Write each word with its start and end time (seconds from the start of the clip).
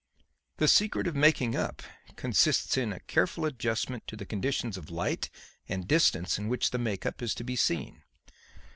The 0.57 0.67
secret 0.67 1.05
of 1.05 1.15
making 1.15 1.55
up 1.55 1.83
consists 2.15 2.75
in 2.75 2.91
a 2.91 3.01
careful 3.01 3.45
adjustment 3.45 4.07
to 4.07 4.15
the 4.15 4.25
conditions 4.25 4.75
of 4.75 4.89
light 4.89 5.29
and 5.69 5.87
distance 5.87 6.39
in 6.39 6.49
which 6.49 6.71
the 6.71 6.79
make 6.79 7.05
up 7.05 7.21
is 7.21 7.35
to 7.35 7.43
be 7.43 7.55
seen. 7.55 8.01